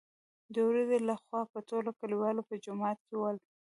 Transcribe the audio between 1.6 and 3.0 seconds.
ټول کليوال په جومات